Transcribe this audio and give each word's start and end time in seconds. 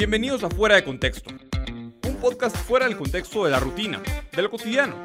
Bienvenidos 0.00 0.42
a 0.44 0.48
Fuera 0.48 0.76
de 0.76 0.82
Contexto, 0.82 1.28
un 2.08 2.16
podcast 2.16 2.56
fuera 2.56 2.86
del 2.86 2.96
contexto 2.96 3.44
de 3.44 3.50
la 3.50 3.60
rutina, 3.60 4.00
de 4.32 4.40
lo 4.40 4.50
cotidiano, 4.50 4.96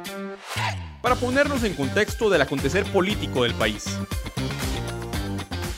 para 1.02 1.16
ponernos 1.16 1.64
en 1.64 1.74
contexto 1.74 2.30
del 2.30 2.40
acontecer 2.40 2.82
político 2.84 3.42
del 3.42 3.52
país. 3.52 3.84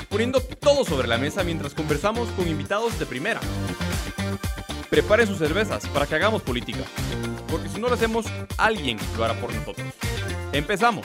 Poniendo 0.08 0.40
todo 0.40 0.84
sobre 0.84 1.08
la 1.08 1.18
mesa 1.18 1.42
mientras 1.42 1.74
conversamos 1.74 2.28
con 2.28 2.46
invitados 2.46 2.96
de 2.96 3.06
primera. 3.06 3.40
Preparen 4.88 5.26
sus 5.26 5.38
cervezas 5.38 5.88
para 5.88 6.06
que 6.06 6.14
hagamos 6.14 6.42
política, 6.42 6.84
porque 7.48 7.68
si 7.68 7.80
no 7.80 7.88
lo 7.88 7.94
hacemos, 7.94 8.24
alguien 8.56 8.98
lo 9.16 9.24
hará 9.24 9.34
por 9.34 9.52
nosotros. 9.52 9.84
Empezamos. 10.52 11.04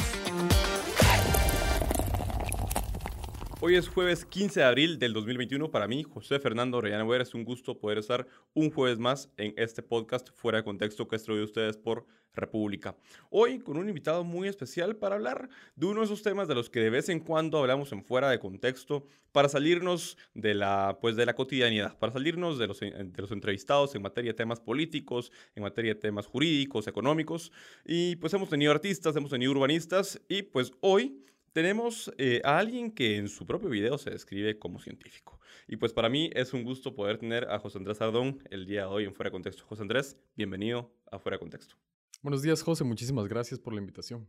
Hoy 3.66 3.78
es 3.78 3.88
jueves 3.88 4.26
15 4.26 4.60
de 4.60 4.66
abril 4.66 5.00
del 5.00 5.14
2021. 5.14 5.72
Para 5.72 5.88
mí, 5.88 6.04
José 6.04 6.38
Fernando 6.38 6.80
Orellana 6.80 7.06
Huera, 7.06 7.24
es 7.24 7.34
un 7.34 7.46
gusto 7.46 7.80
poder 7.80 7.98
estar 7.98 8.28
un 8.54 8.70
jueves 8.70 9.00
más 9.00 9.30
en 9.38 9.54
este 9.56 9.82
podcast 9.82 10.32
fuera 10.36 10.58
de 10.58 10.66
contexto 10.66 11.08
que 11.08 11.16
es 11.16 11.30
ustedes 11.30 11.78
por 11.78 12.06
República. 12.34 12.98
Hoy 13.30 13.60
con 13.60 13.78
un 13.78 13.88
invitado 13.88 14.26
muy 14.26 14.50
especial 14.50 14.98
para 14.98 15.16
hablar 15.16 15.48
de 15.78 15.86
uno 15.86 16.02
de 16.02 16.08
esos 16.08 16.24
temas 16.24 16.50
de 16.50 16.56
los 16.56 16.70
que 16.70 16.82
de 16.82 16.90
vez 16.90 17.08
en 17.08 17.22
cuando 17.22 17.58
hablamos 17.58 17.94
en 17.94 18.04
fuera 18.04 18.30
de 18.30 18.38
contexto 18.38 19.08
para 19.32 19.48
salirnos 19.48 20.18
de 20.34 20.56
la, 20.56 20.98
pues, 21.00 21.16
de 21.16 21.26
la 21.26 21.34
cotidianidad, 21.34 21.98
para 21.98 22.12
salirnos 22.12 22.60
de 22.60 22.68
los, 22.68 22.82
de 22.82 23.14
los 23.16 23.32
entrevistados 23.32 23.96
en 23.96 24.02
materia 24.02 24.32
de 24.32 24.38
temas 24.38 24.60
políticos, 24.60 25.32
en 25.56 25.64
materia 25.64 25.94
de 25.94 26.02
temas 26.02 26.26
jurídicos, 26.26 26.88
económicos. 26.88 27.54
Y 27.86 28.18
pues 28.18 28.34
hemos 28.34 28.50
tenido 28.50 28.74
artistas, 28.74 29.16
hemos 29.16 29.32
tenido 29.32 29.54
urbanistas 29.54 30.20
y 30.28 30.42
pues 30.42 30.74
hoy 30.82 31.24
tenemos 31.54 32.12
eh, 32.18 32.42
a 32.44 32.58
alguien 32.58 32.92
que 32.92 33.18
en 33.18 33.30
su 33.30 33.46
propio 33.46 33.70
video 33.70 33.98
se 33.98 34.10
describe 34.10 34.58
como 34.60 34.80
científico. 34.80 35.40
Y 35.68 35.78
pues 35.78 35.94
para 35.94 36.10
mí 36.10 36.30
es 36.34 36.52
un 36.54 36.64
gusto 36.64 36.96
poder 36.96 37.20
tener 37.20 37.50
a 37.50 37.60
José 37.60 37.78
Andrés 37.78 38.02
Ardón 38.02 38.40
el 38.50 38.66
día 38.66 38.82
de 38.82 38.88
hoy 38.88 39.04
en 39.06 39.14
Fuera 39.14 39.30
de 39.30 39.34
Contexto. 39.34 39.64
José 39.66 39.84
Andrés, 39.84 40.18
bienvenido 40.36 40.92
a 41.12 41.20
Fuera 41.20 41.36
de 41.36 41.40
Contexto. 41.40 41.76
Buenos 42.22 42.42
días, 42.42 42.62
José. 42.64 42.84
Muchísimas 42.84 43.28
gracias 43.28 43.60
por 43.60 43.74
la 43.74 43.80
invitación. 43.80 44.28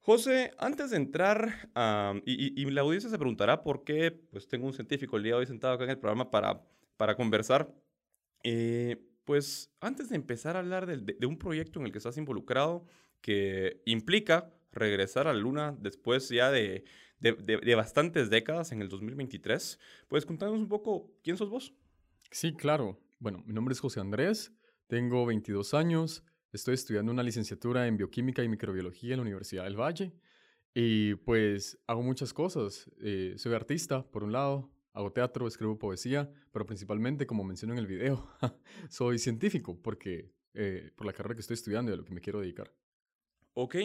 José, 0.00 0.52
antes 0.58 0.90
de 0.90 0.96
entrar, 0.96 1.70
y, 2.24 2.64
la 2.70 2.82
audiencia 2.82 3.10
se 3.10 3.18
preguntará 3.18 3.62
por 3.62 3.84
qué 3.84 4.10
pues 4.10 4.48
tengo 4.48 4.66
un 4.66 4.72
científico 4.72 5.16
el 5.16 5.22
día 5.22 5.32
de 5.34 5.40
hoy 5.40 5.46
sentado 5.46 5.74
acá 5.74 5.84
en 5.84 5.90
el 5.90 5.98
programa 5.98 6.30
para, 6.30 6.62
para 6.96 7.16
conversar. 7.16 7.74
Eh, 8.42 9.02
pues 9.24 9.70
antes 9.80 10.08
de 10.08 10.16
empezar 10.16 10.56
a 10.56 10.60
hablar 10.60 10.86
de, 10.86 11.14
de 11.14 11.26
un 11.26 11.36
proyecto 11.36 11.80
en 11.80 11.86
el 11.86 11.92
que 11.92 11.98
estás 11.98 12.16
involucrado 12.16 12.86
que 13.20 13.82
implica 13.84 14.52
regresar 14.72 15.26
a 15.28 15.32
la 15.32 15.38
Luna 15.38 15.76
después 15.80 16.28
ya 16.28 16.50
de, 16.50 16.84
de, 17.20 17.74
bastantes 17.74 18.30
décadas 18.30 18.72
en 18.72 18.82
el 18.82 18.88
2023. 18.88 19.78
Puedes 20.08 20.26
contarnos 20.26 20.60
un 20.60 20.68
poco 20.68 21.10
quién 21.22 21.36
sos 21.36 21.50
vos. 21.50 21.74
Sí, 22.30 22.54
claro. 22.54 23.00
Bueno, 23.18 23.42
mi 23.46 23.52
nombre 23.52 23.72
es 23.72 23.80
José 23.80 24.00
Andrés, 24.00 24.52
tengo 24.86 25.26
22 25.26 25.74
años, 25.74 26.22
estoy 26.52 26.74
estudiando 26.74 27.10
una 27.10 27.24
licenciatura 27.24 27.86
en 27.88 27.96
bioquímica 27.96 28.44
y 28.44 28.48
microbiología 28.48 29.14
en 29.14 29.18
la 29.18 29.22
Universidad 29.22 29.64
del 29.64 29.76
Valle 29.76 30.12
y 30.72 31.16
pues 31.16 31.78
hago 31.88 32.02
muchas 32.02 32.32
cosas. 32.32 32.88
Eh, 33.00 33.34
soy 33.36 33.54
artista, 33.54 34.08
por 34.08 34.22
un 34.22 34.32
lado, 34.32 34.70
hago 34.92 35.12
teatro, 35.12 35.48
escribo 35.48 35.78
poesía, 35.78 36.30
pero 36.52 36.66
principalmente, 36.66 37.26
como 37.26 37.42
menciono 37.42 37.72
en 37.72 37.80
el 37.80 37.86
video, 37.88 38.28
soy 38.88 39.18
científico 39.18 39.80
porque 39.82 40.32
eh, 40.54 40.92
por 40.94 41.06
la 41.06 41.12
carrera 41.12 41.34
que 41.34 41.40
estoy 41.40 41.54
estudiando 41.54 41.90
y 41.90 41.94
a 41.94 41.96
lo 41.96 42.04
que 42.04 42.14
me 42.14 42.20
quiero 42.20 42.40
dedicar. 42.40 42.72
Ok. 43.54 43.76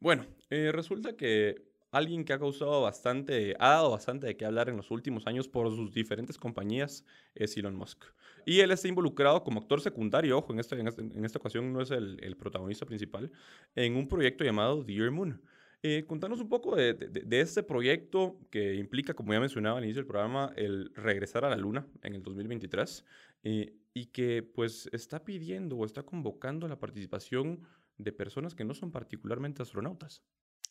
Bueno, 0.00 0.26
eh, 0.50 0.70
resulta 0.72 1.16
que 1.16 1.66
alguien 1.90 2.24
que 2.24 2.32
ha 2.32 2.38
causado 2.38 2.82
bastante, 2.82 3.54
ha 3.58 3.70
dado 3.70 3.90
bastante 3.90 4.26
de 4.26 4.36
qué 4.36 4.44
hablar 4.44 4.68
en 4.68 4.76
los 4.76 4.90
últimos 4.90 5.26
años 5.26 5.48
por 5.48 5.68
sus 5.74 5.92
diferentes 5.92 6.36
compañías 6.36 7.04
es 7.34 7.56
Elon 7.56 7.74
Musk. 7.74 8.04
Y 8.44 8.60
él 8.60 8.70
está 8.70 8.88
involucrado 8.88 9.42
como 9.42 9.60
actor 9.60 9.80
secundario, 9.80 10.38
ojo, 10.38 10.52
en, 10.52 10.60
este, 10.60 10.78
en, 10.78 11.24
esta 11.24 11.38
ocasión 11.38 11.72
no 11.72 11.80
es 11.80 11.90
el, 11.90 12.36
protagonista 12.36 12.86
principal, 12.86 13.32
en 13.74 13.96
un 13.96 14.06
proyecto 14.06 14.44
llamado 14.44 14.84
Dear 14.84 15.10
Moon. 15.10 15.40
Eh, 15.82 16.04
contanos 16.06 16.40
un 16.40 16.48
poco 16.48 16.74
de, 16.74 16.94
de, 16.94 17.40
este 17.40 17.62
proyecto 17.62 18.38
que 18.50 18.74
implica, 18.74 19.14
como 19.14 19.32
ya 19.32 19.40
mencionaba 19.40 19.78
al 19.78 19.84
inicio 19.84 20.02
del 20.02 20.06
programa, 20.06 20.52
el 20.56 20.92
regresar 20.94 21.44
a 21.44 21.50
la 21.50 21.56
Luna 21.56 21.86
en 22.02 22.14
el 22.14 22.22
2023 22.22 23.04
eh, 23.44 23.74
y 23.94 24.06
que 24.06 24.42
pues 24.42 24.88
está 24.92 25.24
pidiendo 25.24 25.76
o 25.76 25.84
está 25.84 26.02
convocando 26.02 26.66
la 26.66 26.78
participación 26.78 27.60
de 27.98 28.12
personas 28.12 28.54
que 28.54 28.64
no 28.64 28.74
son 28.74 28.90
particularmente 28.90 29.62
astronautas. 29.62 30.22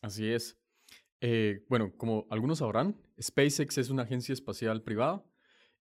Así 0.02 0.28
es. 0.30 0.58
Eh, 1.20 1.64
bueno, 1.68 1.92
como 1.96 2.26
algunos 2.30 2.58
sabrán, 2.58 2.96
SpaceX 3.20 3.78
es 3.78 3.90
una 3.90 4.02
agencia 4.02 4.32
espacial 4.32 4.82
privada 4.82 5.24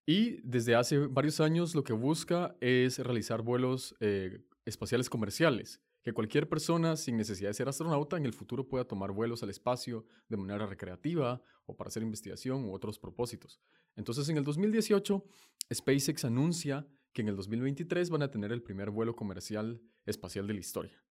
y 0.06 0.40
desde 0.44 0.76
hace 0.76 1.00
varios 1.08 1.40
años 1.40 1.76
lo 1.76 1.84
que 1.84 1.94
busca 1.94 2.56
es 2.62 3.00
realizar 3.00 3.42
vuelos 3.42 3.96
eh, 4.00 4.40
espaciales 4.66 5.10
comerciales, 5.10 5.82
que 6.04 6.14
cualquier 6.14 6.48
persona 6.48 6.96
sin 6.96 7.18
necesidad 7.18 7.50
de 7.50 7.56
ser 7.56 7.68
astronauta 7.68 8.16
en 8.16 8.26
el 8.26 8.34
futuro 8.34 8.68
pueda 8.68 8.86
tomar 8.86 9.12
vuelos 9.12 9.42
al 9.44 9.50
espacio 9.50 10.06
de 10.30 10.38
manera 10.38 10.68
recreativa 10.68 11.42
o 11.66 11.76
para 11.76 11.88
hacer 11.88 12.04
investigación 12.04 12.66
u 12.66 12.74
otros 12.74 13.00
propósitos. 13.00 13.60
Entonces, 13.96 14.30
en 14.30 14.38
el 14.38 14.44
2018, 14.44 15.26
SpaceX 15.74 16.26
anuncia 16.26 16.88
que 17.12 17.22
en 17.22 17.30
el 17.30 17.36
2023 17.36 18.10
van 18.10 18.22
a 18.22 18.30
tener 18.30 18.52
el 18.52 18.62
primer 18.62 18.92
vuelo 18.92 19.16
comercial 19.16 19.82
espacial 20.06 20.46
de 20.46 20.54
la 20.54 20.60
historia. 20.60 21.05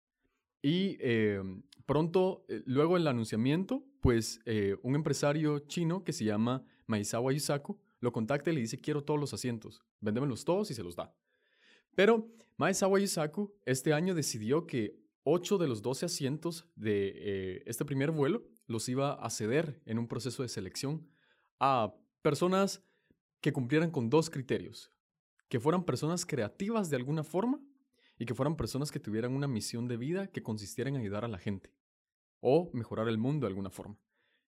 Y 0.63 0.97
em, 1.01 1.63
pronto, 1.85 2.45
eh, 2.49 2.63
luego 2.65 2.95
del 2.95 3.09
anunciamiento, 3.09 3.85
pues 4.01 4.41
eh, 4.47 4.77
un 4.83 4.95
empresario 4.95 5.59
chino 5.61 6.05
que 6.05 6.13
se 6.13 6.25
llama 6.25 6.65
Maizawa 6.87 7.33
Yusaku 7.33 7.79
lo 8.01 8.13
contacta 8.13 8.51
y 8.51 8.55
le 8.55 8.61
dice, 8.61 8.79
quiero 8.79 9.05
todos 9.05 9.21
los 9.21 9.35
asientos, 9.35 9.85
véndemelos 10.01 10.45
todos 10.45 10.71
y 10.71 10.75
se 10.75 10.83
los 10.83 10.97
da. 10.97 11.15
Pero 11.95 12.29
Maizawa 12.57 12.99
Yusaku 12.99 13.55
este 13.65 13.93
año 13.93 14.15
decidió 14.15 14.67
que 14.67 15.01
8 15.25 15.59
de 15.59 15.69
los 15.69 15.83
12 15.83 16.07
asientos 16.07 16.67
de 16.75 17.13
eh, 17.15 17.63
este 17.67 17.85
primer 17.85 18.11
vuelo 18.11 18.45
los 18.67 18.89
iba 18.89 19.15
a 19.15 19.31
ceder 19.31 19.81
en 19.87 19.99
un 19.99 20.09
proceso 20.09 20.43
de 20.43 20.49
selección 20.49 21.07
a 21.61 21.95
personas 22.23 22.83
que 23.41 23.53
cumplieran 23.53 23.91
con 23.91 24.11
dos 24.11 24.31
criterios, 24.31 24.91
que 25.49 25.61
fueran 25.61 25.85
personas 25.85 26.27
creativas 26.27 26.91
de 26.91 26.97
alguna 26.97 27.23
forma 27.25 27.61
y 28.23 28.25
que 28.25 28.37
fueran 28.37 28.55
personas 28.55 28.93
que 28.93 29.01
tuvieran 29.01 29.35
una 29.35 29.49
misión 29.49 29.89
de 29.89 29.97
vida 29.97 30.29
que 30.29 30.45
consistiera 30.45 30.89
en 30.89 30.95
ayudar 30.95 31.25
a 31.25 31.29
la 31.29 31.39
gente 31.39 31.75
o 32.39 32.71
mejorar 32.73 33.09
el 33.09 33.19
mundo 33.19 33.47
de 33.47 33.51
alguna 33.51 33.69
forma. 33.69 33.99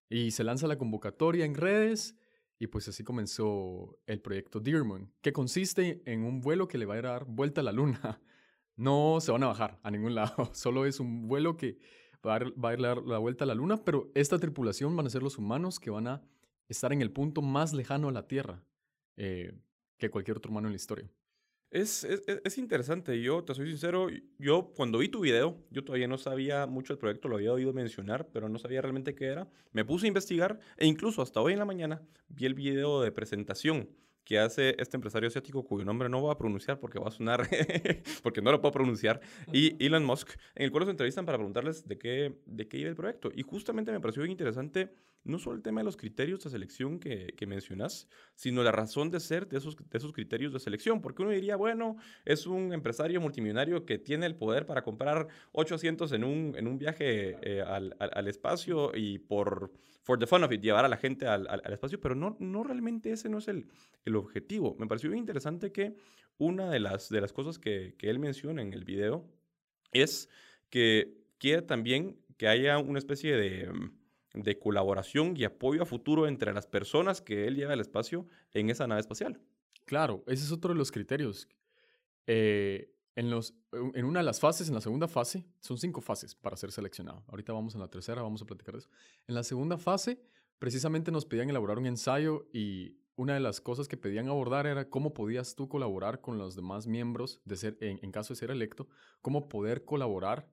Y 0.09 0.31
se 0.31 0.45
lanza 0.45 0.69
la 0.69 0.79
convocatoria 0.79 1.45
en 1.45 1.57
redes 1.57 2.17
y 2.61 2.69
pues 2.69 2.87
así 2.87 3.03
comenzó 3.03 3.99
el 4.07 4.21
proyecto 4.21 4.61
Dearmoon, 4.61 5.13
que 5.21 5.33
consiste 5.33 6.03
en 6.07 6.23
un 6.23 6.41
vuelo 6.41 6.69
que 6.69 6.79
le 6.79 6.87
va 6.87 6.95
a 6.95 7.03
dar 7.03 7.25
vuelta 7.25 7.63
a 7.63 7.65
la 7.65 7.73
luna. 7.73 8.21
No 8.77 9.21
se 9.21 9.31
van 9.31 9.43
a 9.45 9.47
bajar 9.47 9.79
a 9.83 9.91
ningún 9.91 10.15
lado, 10.17 10.51
solo 10.53 10.85
es 10.85 11.01
un 11.01 11.27
vuelo 11.27 11.57
que 11.57 11.79
va 12.25 12.37
a, 12.37 12.39
dar 12.39 13.03
la 13.05 13.19
vuelta 13.19 13.43
a 13.43 13.47
la 13.47 13.55
luna, 13.55 13.85
pero 13.85 14.11
esta 14.15 14.39
tripulación 14.39 14.97
van 14.97 15.07
a 15.07 15.11
ser 15.11 15.23
los 15.23 15.39
humanos 15.39 15.81
que 15.81 15.91
van 15.91 16.09
a 16.09 16.23
estar 16.69 16.93
en 16.93 17.01
el 17.01 17.13
punto 17.13 17.41
más 17.41 17.73
lejano 17.73 18.09
a 18.09 18.13
la 18.13 18.27
Tierra 18.27 18.65
eh, 19.17 19.53
que 19.97 20.11
cualquier 20.11 20.37
otro 20.37 20.51
humano 20.51 20.69
en 20.69 20.73
la 20.73 20.77
historia. 20.77 21.09
Es, 21.75 22.05
es, 22.05 22.23
es, 22.29 22.57
interesante, 22.57 23.21
yo 23.21 23.43
te 23.43 23.53
soy 23.53 23.69
sincero, 23.69 24.07
yo 24.39 24.73
cuando 24.77 24.99
vi 24.99 25.09
tu 25.09 25.19
video, 25.19 25.57
yo 25.73 25.83
todavía 25.83 26.07
no 26.07 26.19
sabía 26.19 26.67
mucho 26.67 26.93
del 26.93 27.01
proyecto, 27.01 27.27
lo 27.27 27.35
había 27.35 27.53
oído 27.53 27.73
mencionar, 27.73 28.29
pero 28.33 28.49
no 28.49 28.61
sabía 28.61 28.81
realmente 28.81 29.17
qué 29.17 29.25
era. 29.25 29.49
Me 29.73 29.85
puse 29.85 30.07
a 30.07 30.09
investigar 30.09 30.61
e 30.77 30.87
incluso 30.87 31.21
hasta 31.21 31.41
hoy 31.41 31.55
en 31.55 31.59
la 31.59 31.65
mañana 31.65 32.01
vi 32.29 32.47
el 32.47 32.55
video 32.55 33.01
de 33.01 33.11
presentación 33.11 33.89
que 34.25 34.39
hace 34.39 34.75
este 34.79 34.97
empresario 34.97 35.29
asiático 35.29 35.65
cuyo 35.65 35.85
nombre 35.85 36.09
no 36.09 36.21
voy 36.21 36.33
a 36.33 36.39
pronunciar 36.39 36.81
porque 36.81 36.99
va 36.99 37.09
a 37.09 37.11
sonar, 37.11 37.49
porque 38.23 38.41
no 38.43 38.51
lo 38.51 38.61
puedo 38.61 38.73
pronunciar, 38.73 39.21
y 39.53 39.85
Elon 39.85 40.05
Musk, 40.05 40.31
en 40.55 40.65
el 40.65 40.71
cual 40.71 40.83
los 40.83 40.91
entrevistan 40.91 41.27
para 41.27 41.39
preguntarles 41.39 41.87
de 41.87 41.99
qué, 41.99 42.35
de 42.47 42.69
qué 42.69 42.79
iba 42.79 42.89
el 42.89 42.97
proyecto. 42.97 43.31
Y 43.35 43.43
justamente 43.43 43.93
me 43.93 44.01
pareció 44.01 44.23
bien 44.23 44.33
interesante 44.33 44.91
no 45.25 45.39
solo 45.39 45.57
el 45.57 45.63
tema 45.63 45.81
de 45.81 45.85
los 45.85 45.97
criterios 45.97 46.45
de 46.45 46.51
selección 46.51 47.01
que, 47.01 47.35
que 47.37 47.47
mencionas, 47.47 48.09
sino 48.35 48.63
la 48.63 48.73
razón 48.73 49.11
de 49.11 49.21
ser 49.21 49.49
de 49.49 49.59
esos, 49.59 49.77
de 49.77 49.99
esos 49.99 50.13
criterios 50.13 50.53
de 50.53 50.61
selección. 50.61 51.01
Porque 51.01 51.23
uno 51.23 51.31
diría, 51.31 51.57
bueno, 51.57 51.97
es 52.25 52.47
un 52.47 52.73
empresario 52.73 53.21
multimillonario 53.21 53.87
que 53.87 53.99
tiene 53.99 54.27
el 54.27 54.37
poder 54.37 54.67
para 54.67 54.83
comprar 54.83 55.29
ocho 55.53 55.75
asientos 55.75 56.13
en 56.13 56.25
un, 56.25 56.55
en 56.57 56.67
un 56.67 56.79
viaje 56.79 57.39
eh, 57.43 57.63
al, 57.63 57.97
al, 57.99 58.11
al 58.13 58.29
espacio 58.29 58.93
y 58.95 59.19
por 59.19 59.73
for 60.05 60.19
the 60.19 60.27
fun 60.27 60.45
of 60.45 60.53
it, 60.53 60.61
llevar 60.61 60.85
a 60.85 60.89
la 60.89 60.97
gente 60.97 61.27
al, 61.27 61.49
al, 61.49 61.73
espacio, 61.73 61.99
pero 61.99 62.15
no, 62.15 62.37
no 62.39 62.63
realmente 62.63 63.11
ese 63.11 63.29
no 63.29 63.39
es 63.39 63.49
el, 63.49 63.67
el, 64.05 64.17
objetivo. 64.17 64.77
Me 64.79 64.87
pareció 64.87 65.11
bien 65.11 65.21
interesante 65.21 65.73
que 65.73 65.97
una 66.39 66.71
de 66.71 66.79
las, 66.79 67.09
de 67.09 67.21
las 67.21 67.33
cosas 67.33 67.59
que, 67.59 67.95
que 67.99 68.11
él 68.11 68.19
menciona 68.19 68.61
en 68.61 68.75
el 68.75 68.85
video 68.85 69.27
es 69.93 70.29
que 70.69 71.17
quiere 71.39 71.63
también 71.63 72.19
que 72.37 72.49
haya 72.49 72.79
una 72.79 72.99
especie 72.99 73.35
de, 73.35 73.73
de 74.35 74.59
colaboración 74.59 75.35
y 75.37 75.45
apoyo 75.45 75.83
a 75.83 75.87
futuro 75.87 76.29
entre 76.29 76.53
las 76.53 76.67
personas 76.67 77.23
que 77.23 77.47
él 77.47 77.57
lleva 77.57 77.73
al 77.73 77.81
espacio 77.81 78.27
en 78.53 78.69
esa 78.69 78.87
nave 78.87 79.01
espacial. 79.01 79.41
Claro, 79.87 80.23
ese 80.27 80.45
es 80.45 80.53
otro 80.53 80.75
de 80.75 80.79
los 80.79 80.93
criterios. 80.93 81.49
Eh, 82.27 82.94
en, 83.17 83.31
los, 83.31 83.55
en 83.73 84.05
una 84.05 84.21
de 84.21 84.25
las 84.25 84.41
fases, 84.41 84.69
en 84.69 84.75
la 84.75 84.81
segunda 84.81 85.09
fase, 85.09 85.47
son 85.61 85.79
cinco 85.79 86.01
fases 86.01 86.35
para 86.35 86.57
ser 86.57 86.73
seleccionado. 86.73 87.25
Ahorita 87.29 87.53
vamos 87.53 87.75
a 87.75 87.79
la 87.79 87.89
tercera, 87.89 88.23
vamos 88.23 88.43
a 88.43 88.47
platicar 88.47 88.75
de 88.75 88.81
eso. 88.81 88.89
En 89.27 89.35
la 89.35 89.45
segunda 89.45 89.79
fase, 89.79 90.21
precisamente 90.59 91.13
nos 91.13 91.25
pedían 91.25 91.51
elaborar 91.51 91.79
un 91.79 91.87
ensayo 91.87 92.49
y 92.53 92.99
una 93.17 93.35
de 93.35 93.41
las 93.41 93.61
cosas 93.61 93.87
que 93.87 93.97
pedían 93.97 94.29
abordar 94.29 94.67
era 94.67 94.89
cómo 94.91 95.15
podías 95.15 95.55
tú 95.55 95.69
colaborar 95.69 96.21
con 96.21 96.39
los 96.39 96.57
demás 96.57 96.87
miembros, 96.87 97.41
de 97.45 97.57
ser, 97.57 97.79
en, 97.81 98.11
caso 98.11 98.35
de 98.35 98.39
ser 98.39 98.51
electo, 98.51 98.89
cómo 99.21 99.49
poder 99.49 99.85
colaborar 99.85 100.51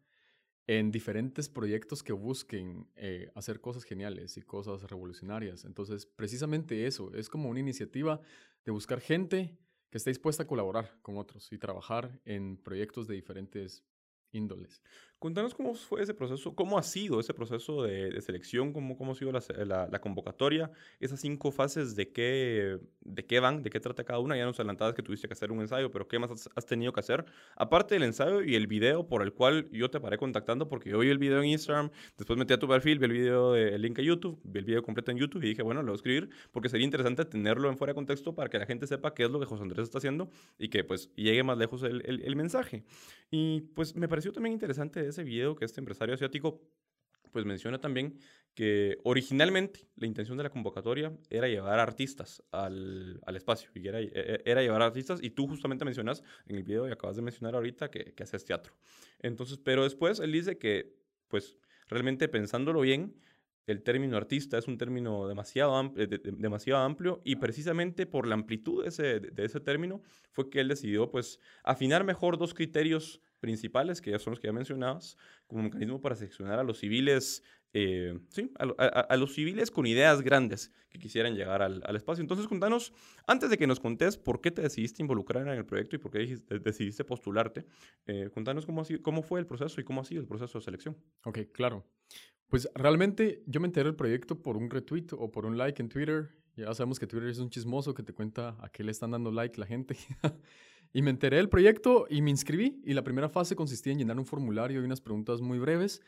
en 0.67 0.91
diferentes 0.91 1.49
proyectos 1.49 2.03
que 2.03 2.13
busquen 2.13 2.87
eh, 2.95 3.31
hacer 3.33 3.61
cosas 3.61 3.83
geniales 3.83 4.37
y 4.37 4.43
cosas 4.43 4.83
revolucionarias. 4.83 5.65
Entonces, 5.65 6.05
precisamente 6.05 6.85
eso, 6.85 7.11
es 7.15 7.29
como 7.29 7.49
una 7.49 7.59
iniciativa 7.59 8.21
de 8.63 8.71
buscar 8.71 9.01
gente 9.01 9.57
que 9.91 9.97
esté 9.97 10.09
dispuesta 10.09 10.43
a 10.43 10.47
colaborar 10.47 10.97
con 11.01 11.17
otros 11.17 11.51
y 11.51 11.57
trabajar 11.57 12.19
en 12.25 12.57
proyectos 12.57 13.07
de 13.07 13.15
diferentes 13.15 13.85
índoles. 14.31 14.81
Contanos 15.21 15.53
cómo 15.53 15.75
fue 15.75 16.01
ese 16.01 16.15
proceso, 16.15 16.55
cómo 16.55 16.79
ha 16.79 16.81
sido 16.81 17.19
ese 17.19 17.31
proceso 17.31 17.83
de, 17.83 18.19
selección, 18.21 18.73
cómo, 18.73 18.97
cómo 18.97 19.11
ha 19.11 19.15
sido 19.15 19.31
la, 19.31 19.87
la, 19.87 20.01
convocatoria, 20.01 20.71
esas 20.99 21.19
cinco 21.19 21.51
fases, 21.51 21.95
de 21.95 22.11
qué, 22.11 22.79
de 23.01 23.23
qué 23.27 23.39
van, 23.39 23.61
de 23.61 23.69
qué 23.69 23.79
trata 23.79 24.03
cada 24.03 24.17
una. 24.17 24.35
Ya 24.35 24.45
nos 24.45 24.59
adelantabas 24.59 24.95
que 24.95 25.03
tuviste 25.03 25.27
que 25.27 25.33
hacer 25.33 25.51
un 25.51 25.61
ensayo, 25.61 25.91
pero 25.91 26.07
¿qué 26.07 26.17
más 26.17 26.49
has, 26.55 26.65
tenido 26.65 26.91
que 26.91 27.01
hacer? 27.01 27.23
Aparte 27.55 27.93
del 27.93 28.01
ensayo 28.01 28.41
y 28.41 28.55
el 28.55 28.65
video 28.65 29.07
por 29.07 29.21
el 29.21 29.31
cual 29.31 29.69
yo 29.71 29.91
te 29.91 29.99
paré 29.99 30.17
contactando, 30.17 30.67
porque 30.67 30.89
yo 30.89 30.97
vi 30.97 31.09
el 31.09 31.19
video 31.19 31.37
en 31.37 31.49
Instagram, 31.49 31.91
después 32.17 32.39
metí 32.39 32.55
a 32.55 32.57
tu 32.57 32.67
perfil, 32.67 32.97
vi 32.97 33.05
el 33.05 33.11
video, 33.11 33.51
de, 33.53 33.75
el 33.75 33.81
link 33.83 33.99
a 33.99 34.01
YouTube, 34.01 34.39
vi 34.43 34.57
el 34.57 34.65
video 34.65 34.81
completo 34.81 35.11
en 35.11 35.17
YouTube 35.17 35.43
y 35.43 35.49
dije, 35.49 35.61
bueno, 35.61 35.83
lo 35.83 35.89
voy 35.89 35.93
a 35.93 35.97
escribir 35.97 36.31
porque 36.51 36.67
sería 36.67 36.85
interesante 36.85 37.25
tenerlo 37.25 37.69
en 37.69 37.77
fuera 37.77 37.91
de 37.91 37.95
contexto 37.95 38.33
para 38.33 38.49
que 38.49 38.57
la 38.57 38.65
gente 38.65 38.87
sepa 38.87 39.13
qué 39.13 39.25
es 39.25 39.29
lo 39.29 39.39
que 39.39 39.45
José 39.45 39.61
Andrés 39.61 39.83
está 39.83 39.99
haciendo 39.99 40.31
y 40.57 40.69
que 40.69 40.83
pues 40.83 41.13
llegue 41.13 41.43
más 41.43 41.59
lejos 41.59 41.83
el, 41.83 42.01
el, 42.07 42.23
el 42.23 42.35
mensaje. 42.35 42.85
Y 43.29 43.61
pues 43.75 43.95
me 43.95 44.07
pareció 44.07 44.31
también 44.31 44.53
interesante 44.53 45.10
ese 45.11 45.23
video 45.23 45.55
que 45.55 45.65
este 45.65 45.79
empresario 45.79 46.15
asiático 46.15 46.61
pues 47.31 47.45
menciona 47.45 47.79
también 47.79 48.19
que 48.53 48.97
originalmente 49.03 49.87
la 49.95 50.07
intención 50.07 50.37
de 50.37 50.43
la 50.43 50.49
convocatoria 50.49 51.13
era 51.29 51.47
llevar 51.47 51.79
artistas 51.79 52.43
al, 52.51 53.21
al 53.25 53.35
espacio, 53.35 53.71
y 53.73 53.87
era, 53.87 54.01
e, 54.01 54.11
e, 54.13 54.41
era, 54.45 54.61
llevar 54.61 54.81
artistas, 54.81 55.19
y 55.23 55.29
tú 55.29 55.47
justamente 55.47 55.85
mencionas 55.85 56.21
en 56.47 56.57
el 56.57 56.63
video 56.63 56.87
y 56.87 56.91
acabas 56.91 57.15
de 57.15 57.21
mencionar 57.21 57.55
ahorita 57.55 57.89
que, 57.89 58.13
que 58.13 58.23
haces 58.23 58.43
teatro. 58.43 58.73
Entonces, 59.19 59.57
pero 59.57 59.83
después 59.83 60.19
él 60.19 60.33
dice 60.33 60.57
que, 60.57 60.93
pues, 61.29 61.57
realmente 61.87 62.27
pensándolo 62.27 62.81
bien, 62.81 63.15
el 63.67 63.83
término 63.83 64.17
artista 64.17 64.57
es 64.57 64.67
un 64.67 64.77
término 64.77 65.27
demasiado, 65.27 65.75
amplio, 65.75 66.07
demasiado 66.07 66.83
amplio 66.83 67.21
y 67.23 67.37
precisamente 67.37 68.05
por 68.05 68.27
la 68.27 68.33
amplitud 68.33 68.83
de 68.83 68.89
ese, 68.89 69.19
de 69.19 69.45
ese 69.45 69.59
término 69.59 70.01
fue 70.31 70.49
que 70.49 70.59
él 70.59 70.67
decidió 70.67 71.11
pues 71.11 71.39
afinar 71.63 72.03
mejor 72.03 72.37
dos 72.37 72.53
criterios 72.53 73.21
principales, 73.41 73.99
que 73.99 74.11
ya 74.11 74.19
son 74.19 74.31
los 74.31 74.39
que 74.39 74.47
ya 74.47 74.53
mencionabas, 74.53 75.17
como 75.47 75.63
mecanismo 75.63 75.99
para 75.99 76.15
seleccionar 76.15 76.59
a 76.59 76.63
los 76.63 76.79
civiles, 76.79 77.43
eh, 77.73 78.17
sí, 78.29 78.51
a, 78.57 79.17
los 79.17 79.33
civiles 79.33 79.71
con 79.71 79.85
ideas 79.85 80.21
grandes 80.21 80.71
que 80.89 80.99
quisieran 80.99 81.35
llegar 81.35 81.61
al, 81.61 81.81
al, 81.85 81.95
espacio. 81.95 82.21
Entonces, 82.21 82.47
contanos, 82.47 82.93
antes 83.27 83.49
de 83.49 83.57
que 83.57 83.67
nos 83.67 83.79
contés 83.79 84.17
por 84.17 84.39
qué 84.39 84.51
te 84.51 84.61
decidiste 84.61 85.01
involucrar 85.01 85.47
en 85.47 85.53
el 85.53 85.65
proyecto 85.65 85.95
y 85.95 85.99
por 85.99 86.11
qué 86.11 86.37
decidiste 86.59 87.03
postularte, 87.03 87.65
eh, 88.05 88.29
contanos 88.33 88.65
cómo, 88.65 88.83
cómo 89.01 89.23
fue 89.23 89.39
el 89.39 89.45
proceso 89.45 89.81
y 89.81 89.83
cómo 89.83 90.01
ha 90.01 90.05
sido 90.05 90.21
el 90.21 90.27
proceso 90.27 90.59
de 90.59 90.63
selección. 90.63 90.97
Ok, 91.25 91.39
claro. 91.51 91.85
Pues 92.47 92.69
realmente 92.75 93.43
yo 93.47 93.59
me 93.59 93.67
enteré 93.67 93.85
del 93.85 93.95
proyecto 93.95 94.41
por 94.41 94.55
un 94.55 94.69
retweet 94.69 95.07
o 95.13 95.31
por 95.31 95.45
un 95.45 95.57
like 95.57 95.81
en 95.81 95.89
Twitter. 95.89 96.35
Ya 96.55 96.73
sabemos 96.73 96.99
que 96.99 97.07
Twitter 97.07 97.29
es 97.29 97.39
un 97.39 97.49
chismoso 97.49 97.93
que 97.93 98.03
te 98.03 98.13
cuenta 98.13 98.57
a 98.59 98.69
qué 98.69 98.83
le 98.83 98.91
están 98.91 99.11
dando 99.11 99.31
like 99.31 99.59
la 99.59 99.65
gente. 99.65 99.97
y 100.93 101.01
me 101.01 101.09
enteré 101.09 101.37
del 101.37 101.49
proyecto 101.49 102.05
y 102.09 102.21
me 102.21 102.29
inscribí. 102.29 102.81
Y 102.85 102.93
la 102.93 103.03
primera 103.03 103.29
fase 103.29 103.55
consistía 103.55 103.93
en 103.93 103.99
llenar 103.99 104.19
un 104.19 104.25
formulario 104.25 104.81
y 104.81 104.85
unas 104.85 105.01
preguntas 105.01 105.41
muy 105.41 105.59
breves. 105.59 106.01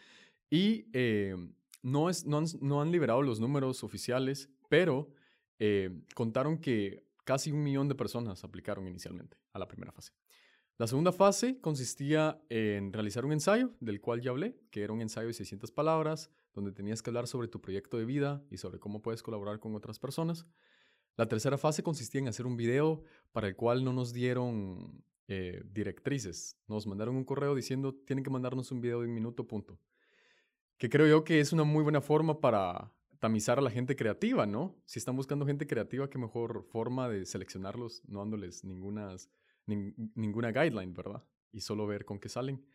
Y 0.50 0.85
eh, 0.94 1.35
no, 1.81 2.09
es, 2.09 2.25
no, 2.25 2.38
han, 2.38 2.45
no, 2.62 2.81
han, 2.81 2.91
liberado 2.91 3.21
los 3.21 3.39
números 3.39 3.83
oficiales, 3.83 4.50
pero 4.69 5.09
eh, 5.59 6.01
contaron 6.15 6.57
que 6.57 7.06
casi 7.24 7.51
un 7.51 7.63
millón 7.63 7.88
de 7.88 7.95
personas 7.95 8.44
aplicaron 8.44 8.88
inicialmente 8.88 9.38
a 9.53 9.59
la 9.59 9.68
primera 9.68 9.91
fase. 9.91 10.12
La 10.77 10.88
segunda 10.88 11.12
fase 11.12 11.59
consistía 11.62 12.41
en 12.50 12.91
realizar 12.91 13.25
un 13.25 13.31
ensayo, 13.31 13.71
del 13.80 14.01
cual 14.01 14.21
ya 14.21 14.31
hablé, 14.31 14.57
que 14.71 14.81
era 14.83 14.91
un 14.91 15.01
ensayo 15.01 15.27
de 15.27 15.33
600 15.33 15.71
palabras, 15.71 16.31
donde 16.53 16.71
tenías 16.71 17.01
que 17.01 17.12
hablar 17.12 17.27
sobre 17.27 17.47
tu 17.47 17.62
proyecto 17.62 17.97
de 17.97 18.06
vida 18.06 18.44
y 18.50 18.57
sobre 18.57 18.80
cómo 18.80 19.01
puedes 19.01 19.21
colaborar 19.21 19.59
con 19.59 19.75
otras 19.75 20.00
personas. 20.00 20.47
La 21.15 21.27
tercera 21.27 21.57
fase 21.57 21.83
consistía 21.83 22.21
en 22.21 22.27
hacer 22.27 22.45
un 22.45 22.57
video 22.57 23.04
para 23.31 23.48
el 23.48 23.56
cual 23.56 23.83
no 23.83 23.94
nos 23.94 24.13
dieron 24.13 25.04
eh, 25.27 25.62
directrices. 25.71 26.57
Nos 26.68 26.88
mandaron 26.88 27.15
un 27.15 27.24
correo 27.24 27.56
diciendo, 27.56 27.94
tienen 27.94 28.24
que 28.24 28.31
mandarnos 28.31 28.71
un 28.71 28.81
video 28.81 29.01
de 29.01 29.07
un 29.07 29.13
minuto, 29.13 29.48
punto. 29.48 29.80
Que 30.77 30.89
creo 30.89 31.07
yo 31.07 31.24
que 31.24 31.39
es 31.39 31.54
una 31.54 31.63
muy 31.63 31.83
buena 31.83 32.01
forma 32.01 32.42
para 32.42 32.92
tamizar 33.19 33.57
a 33.57 33.62
la 33.62 33.69
gente 33.69 33.95
creativa, 33.95 34.45
¿no? 34.45 34.75
Si 34.86 35.00
están 35.00 35.15
buscando 35.15 35.45
gente 35.45 35.65
creativa, 35.68 36.10
qué 36.10 36.18
mejor 36.18 36.63
forma 36.63 37.07
de 37.07 37.25
seleccionarlos, 37.25 38.04
no 38.07 38.19
dándoles 38.19 38.63
ningunas 38.63 39.30
ninguna 39.66 40.51
guideline, 40.51 40.94
¿verdad? 40.94 41.24
Y 41.51 41.62
solo 41.62 41.88
ver 41.88 42.06
con 42.06 42.19
qué 42.19 42.30
salen. 42.30 42.66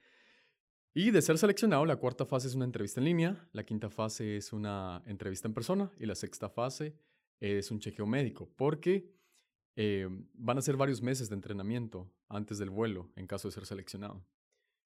Y 0.95 1.11
de 1.11 1.21
ser 1.21 1.39
seleccionado, 1.39 1.85
la 1.85 1.97
cuarta 1.97 2.25
fase 2.25 2.49
es 2.49 2.55
una 2.55 2.65
entrevista 2.65 3.01
en 3.01 3.05
línea, 3.05 3.49
la 3.53 3.65
quinta 3.65 3.91
fase 3.91 4.37
es 4.37 4.53
una 4.53 5.03
entrevista 5.07 5.47
en 5.47 5.55
persona 5.55 5.93
y 5.99 6.07
la 6.07 6.15
sexta 6.15 6.49
fase 6.49 6.97
es 7.41 7.71
un 7.71 7.81
chequeo 7.81 8.07
médico, 8.07 8.51
porque 8.57 9.13
eh, 9.77 10.09
van 10.35 10.59
a 10.59 10.63
ser 10.63 10.77
varios 10.77 11.03
meses 11.03 11.29
de 11.29 11.37
entrenamiento 11.37 12.13
antes 12.29 12.59
del 12.59 12.71
vuelo 12.71 13.13
en 13.17 13.27
caso 13.27 13.49
de 13.49 13.53
ser 13.53 13.67
seleccionado. 13.67 14.27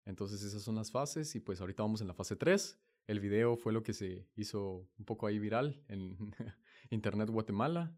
Entonces 0.05 0.43
esas 0.43 0.63
son 0.63 0.75
las 0.75 0.91
fases 0.91 1.35
y 1.35 1.41
pues 1.41 1.61
ahorita 1.61 1.83
vamos 1.83 2.01
en 2.01 2.09
la 2.09 2.15
fase 2.15 2.37
3. 2.37 2.79
El 3.07 3.21
video 3.21 3.57
fue 3.57 3.73
lo 3.73 3.83
que 3.83 3.93
se 3.93 4.29
hizo 4.37 4.89
un 4.99 5.05
poco 5.05 5.27
ahí 5.27 5.39
viral 5.39 5.83
en 5.89 6.17
Internet 6.91 7.31
Guatemala 7.31 7.97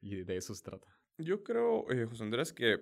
y 0.00 0.22
de 0.22 0.36
eso 0.36 0.54
se 0.54 0.62
trata. 0.62 0.99
Yo 1.22 1.42
creo, 1.42 1.90
eh, 1.90 2.06
José 2.08 2.22
Andrés, 2.24 2.52
que 2.52 2.80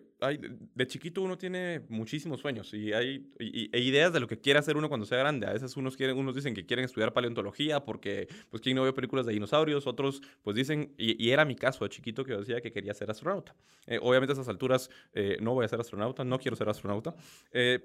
de 0.75 0.87
chiquito 0.87 1.23
uno 1.23 1.38
tiene 1.38 1.81
muchísimos 1.88 2.40
sueños 2.40 2.73
y 2.75 2.93
hay 2.93 3.31
e 3.38 3.81
ideas 3.81 4.12
de 4.12 4.20
lo 4.20 4.26
que 4.26 4.38
quiere 4.40 4.58
hacer 4.58 4.76
uno 4.76 4.88
cuando 4.88 5.06
sea 5.06 5.19
grande. 5.19 5.46
A 5.46 5.52
veces 5.52 5.76
unos, 5.76 5.96
quieren, 5.96 6.17
unos 6.17 6.35
dicen 6.35 6.55
que 6.55 6.67
quieren 6.67 6.85
estudiar 6.85 7.12
paleontología 7.12 7.85
porque, 7.85 8.29
pues, 8.50 8.62
¿quién 8.62 8.76
no 8.76 8.82
ve 8.82 8.93
películas 8.93 9.26
de 9.26 9.32
dinosaurios? 9.32 9.87
Otros, 9.87 10.23
pues, 10.43 10.56
dicen, 10.56 10.94
y, 10.96 11.31
era 11.31 11.44
mi 11.44 11.56
caso 11.56 11.85
de 11.85 11.90
chiquito 11.90 12.25
que 12.25 12.35
decía 12.35 12.61
que 12.61 12.73
quería 12.73 12.94
ser 12.94 13.11
astronauta. 13.11 13.55
Eh, 13.87 13.99
obviamente 14.02 14.32
a 14.32 14.35
esas 14.35 14.49
alturas 14.49 14.90
eh, 15.12 15.38
no 15.40 15.55
voy 15.55 15.64
a 15.64 15.69
ser 15.69 15.81
astronauta, 15.81 16.25
no 16.25 16.38
quiero 16.38 16.56
ser 16.56 16.69
astronauta, 16.69 17.14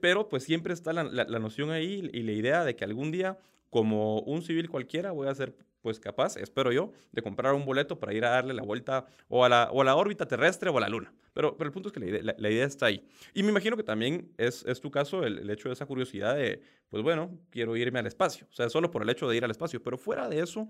pero 0.01 0.29
pues 0.29 0.43
siempre 0.43 0.73
está 0.73 0.93
la, 0.93 1.03
la, 1.03 1.25
la 1.25 1.39
noción 1.39 1.71
ahí 1.71 2.09
y 2.13 2.23
la 2.23 2.31
idea 2.31 2.63
de 2.63 2.75
que 2.75 2.83
algún 2.83 3.11
día, 3.11 3.37
como 3.69 4.19
un 4.21 4.41
civil 4.41 4.69
cualquiera, 4.69 5.11
voy 5.11 5.27
a 5.27 5.35
ser 5.35 5.55
pues 5.83 5.99
capaz, 5.99 6.37
espero 6.37 6.71
yo, 6.71 6.93
de 7.11 7.21
comprar 7.21 7.53
un 7.53 7.65
boleto 7.65 7.99
para 7.99 8.13
ir 8.13 8.23
a 8.23 8.29
darle 8.29 8.53
la 8.53 8.63
vuelta 8.63 9.05
o 9.27 9.43
a 9.43 9.49
la, 9.49 9.69
o 9.71 9.81
a 9.81 9.83
la 9.83 9.95
órbita 9.95 10.25
terrestre 10.25 10.69
o 10.69 10.77
a 10.77 10.81
la 10.81 10.87
luna. 10.87 11.13
Pero, 11.33 11.57
pero 11.57 11.67
el 11.67 11.73
punto 11.73 11.89
es 11.89 11.93
que 11.93 11.99
la 11.99 12.05
idea, 12.05 12.33
la, 12.37 12.49
idea, 12.49 12.65
está 12.65 12.85
ahí. 12.85 13.05
Y 13.33 13.43
me 13.43 13.49
imagino 13.49 13.75
que 13.75 13.83
también 13.83 14.31
es, 14.37 14.63
es 14.65 14.79
tu 14.79 14.89
caso 14.89 15.25
el, 15.25 15.39
el, 15.39 15.49
hecho 15.49 15.67
de 15.67 15.73
esa 15.73 15.85
curiosidad 15.85 16.35
de, 16.35 16.61
pues 16.87 17.03
bueno, 17.03 17.37
quiero 17.49 17.75
irme 17.75 17.99
al 17.99 18.07
espacio. 18.07 18.47
O 18.49 18.53
sea, 18.53 18.69
solo 18.69 18.91
por 18.91 19.03
el 19.03 19.09
hecho 19.09 19.27
de 19.27 19.35
ir 19.35 19.43
al 19.43 19.51
espacio. 19.51 19.83
Pero 19.83 19.97
fuera 19.97 20.29
de 20.29 20.39
eso, 20.39 20.69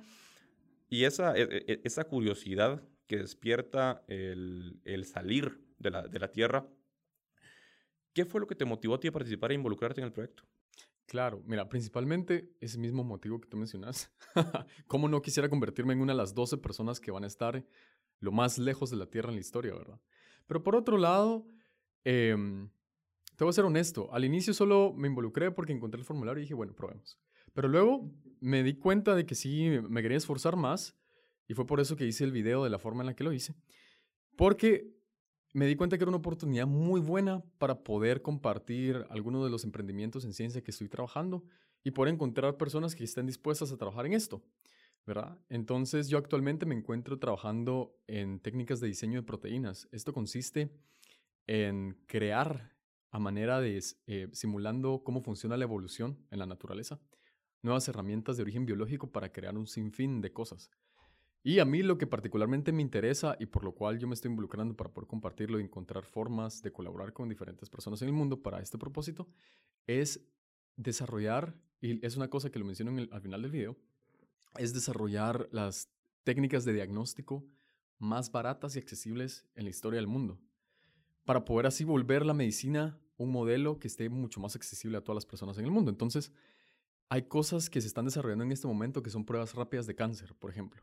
y 0.90 1.04
esa, 1.04 1.38
e, 1.38 1.44
e, 1.44 1.82
esa 1.84 2.06
curiosidad 2.06 2.82
que 3.06 3.18
despierta 3.18 4.04
el, 4.08 4.80
el 4.84 5.06
salir 5.06 5.62
de 5.78 5.92
la, 5.92 6.08
de 6.08 6.18
la 6.18 6.32
Tierra, 6.32 6.66
¿qué 8.14 8.26
fue 8.26 8.42
lo 8.42 8.48
que 8.48 8.56
te 8.56 8.66
motivó 8.66 8.96
a 8.96 9.00
ti 9.00 9.10
a 9.10 9.12
participar 9.12 9.52
e 9.52 9.56
involucrarte 9.56 10.02
en 10.02 10.08
el 10.08 10.12
proyecto? 10.12 10.44
Claro, 11.06 11.44
mira, 11.46 11.68
principalmente 11.68 12.56
ese 12.60 12.78
mismo 12.78 13.04
motivo 13.04 13.40
que 13.40 13.48
tú 13.48 13.58
mencionas. 13.58 14.12
¿Cómo 14.88 15.08
no 15.08 15.22
quisiera 15.22 15.50
convertirme 15.50 15.94
en 15.94 16.02
una 16.02 16.14
de 16.14 16.18
las 16.18 16.34
12 16.34 16.58
personas 16.58 17.00
que 17.00 17.12
van 17.12 17.24
a 17.24 17.28
estar 17.28 17.66
lo 18.20 18.32
más 18.32 18.58
lejos 18.58 18.90
de 18.90 18.98
la 18.98 19.06
Tierra 19.06 19.30
en 19.30 19.36
la 19.36 19.42
historia, 19.42 19.74
verdad? 19.74 20.00
Pero 20.48 20.64
por 20.64 20.76
otro 20.76 20.98
lado, 20.98 21.46
em, 22.04 22.70
te 23.36 23.44
voy 23.44 23.50
a 23.50 23.54
ser 23.54 23.66
honesto, 23.66 24.14
al 24.14 24.26
inicio 24.26 24.54
solo 24.54 24.94
me 24.96 25.08
involucré 25.08 25.52
porque 25.52 25.74
encontré 25.74 26.00
el 26.00 26.06
formulario 26.06 26.40
y 26.40 26.44
dije, 26.44 26.54
bueno, 26.54 26.74
probemos. 26.74 27.20
Pero 27.54 27.68
luego 27.68 28.12
me 28.40 28.64
di 28.64 28.76
cuenta 28.76 29.16
de 29.16 29.26
que 29.26 29.36
sí, 29.36 29.70
me 29.90 30.02
quería 30.02 30.18
esforzar 30.18 30.56
más 30.56 30.98
y 31.48 31.54
fue 31.54 31.66
por 31.66 31.80
eso 31.80 31.96
que 31.96 32.06
hice 32.06 32.24
el 32.24 32.32
video 32.32 32.64
de 32.64 32.70
la 32.70 32.80
forma 32.80 33.04
en 33.04 33.08
la 33.08 33.16
que 33.16 33.24
lo 33.24 33.34
hice. 33.34 33.56
Porque 34.36 34.94
me 35.54 35.68
di 35.68 35.76
cuenta 35.76 35.98
que 35.98 36.04
era 36.04 36.10
una 36.10 36.18
oportunidad 36.18 36.66
muy 36.66 37.00
buena 37.00 37.44
para 37.60 37.84
poder 37.84 38.22
compartir 38.22 39.06
algunos 39.10 39.44
de 39.44 39.52
los 39.52 39.64
emprendimientos 39.64 40.26
en 40.26 40.34
ciencia 40.34 40.64
que 40.64 40.72
estoy 40.72 40.90
trabajando 40.90 41.44
y 41.84 41.92
poder 41.92 42.14
encontrar 42.14 42.58
personas 42.58 42.96
que 42.96 43.04
estén 43.04 43.28
dispuestas 43.28 43.72
a 43.72 43.78
trabajar 43.78 44.08
en 44.08 44.14
esto, 44.14 44.44
¿verdad? 45.06 45.38
Entonces 45.50 46.10
yo 46.10 46.18
actualmente 46.18 46.66
me 46.66 46.76
encuentro 46.76 47.20
trabajando 47.20 47.96
en 48.08 48.40
técnicas 48.40 48.80
de 48.80 48.88
diseño 48.88 49.22
de 49.22 49.28
proteínas. 49.28 49.88
Esto 49.92 50.12
consiste 50.12 50.72
en 51.46 52.02
crear 52.08 52.74
a 53.12 53.20
manera 53.20 53.60
de 53.60 53.80
eh, 54.08 54.30
simulando 54.32 55.04
cómo 55.04 55.22
funciona 55.22 55.56
la 55.56 55.66
evolución 55.66 56.18
en 56.32 56.40
la 56.40 56.48
naturaleza, 56.48 57.00
nuevas 57.62 57.88
herramientas 57.88 58.38
de 58.38 58.44
origen 58.44 58.66
biológico 58.66 59.12
para 59.12 59.32
crear 59.32 59.56
un 59.56 59.68
sinfín 59.68 60.20
de 60.20 60.34
cosas. 60.34 60.72
Y 61.46 61.60
a 61.60 61.66
mí 61.66 61.84
lo 61.84 61.98
que 61.98 62.08
particularmente 62.08 62.72
me 62.72 62.82
interesa 62.82 63.36
y 63.38 63.48
por 63.48 63.66
lo 63.66 63.74
cual 63.74 64.00
yo 64.00 64.08
me 64.08 64.14
estoy 64.14 64.32
involucrando 64.32 64.76
para 64.78 64.94
poder 64.94 65.08
compartirlo 65.08 65.60
y 65.60 65.64
encontrar 65.64 66.06
formas 66.06 66.62
de 66.62 66.72
colaborar 66.72 67.12
con 67.12 67.28
diferentes 67.28 67.70
personas 67.70 68.02
en 68.02 68.08
el 68.08 68.14
mundo 68.14 68.42
para 68.42 68.62
este 68.62 68.78
propósito 68.78 69.28
es 69.86 70.22
desarrollar, 70.78 71.54
y 71.82 72.04
es 72.06 72.16
una 72.16 72.30
cosa 72.30 72.50
que 72.50 72.60
lo 72.60 72.66
menciono 72.66 72.98
al 73.12 73.22
final 73.22 73.42
del 73.42 73.52
video, 73.52 73.78
es 74.58 74.74
desarrollar 74.74 75.50
las 75.52 75.90
técnicas 76.24 76.64
de 76.64 76.74
diagnóstico 76.74 77.46
más 78.00 78.32
baratas 78.32 78.76
y 78.76 78.80
accesibles 78.80 79.46
en 79.56 79.66
la 79.66 79.70
historia 79.70 79.98
del 79.98 80.08
mundo, 80.08 80.40
para 81.26 81.44
poder 81.44 81.68
así 81.68 81.84
volver 81.84 82.26
la 82.26 82.34
medicina 82.34 82.98
un 83.18 83.32
modelo 83.32 83.80
que 83.80 83.88
esté 83.88 84.10
mucho 84.10 84.40
más 84.40 84.56
accesible 84.56 84.98
a 84.98 85.02
todas 85.02 85.16
las 85.16 85.26
personas 85.26 85.58
en 85.58 85.66
el 85.66 85.72
mundo. 85.72 85.92
Entonces, 85.92 86.32
hay 87.10 87.24
cosas 87.24 87.70
que 87.70 87.82
se 87.82 87.88
están 87.88 88.06
desarrollando 88.06 88.44
en 88.44 88.52
este 88.52 88.68
momento 88.68 89.04
que 89.04 89.10
son 89.10 89.26
pruebas 89.26 89.54
rápidas 89.54 89.86
de 89.86 89.96
cáncer, 89.96 90.34
por 90.36 90.50
ejemplo. 90.50 90.82